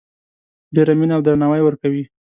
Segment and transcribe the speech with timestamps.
[0.75, 2.03] ډیره مینه او درناوی ورکوي